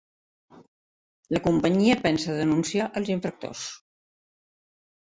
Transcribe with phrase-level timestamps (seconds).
[1.37, 3.71] La companyia pensa denunciar als infractors